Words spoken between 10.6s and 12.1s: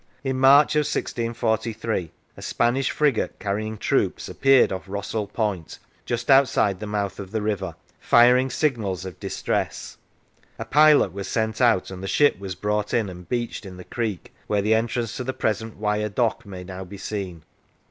pilot was sent out, and the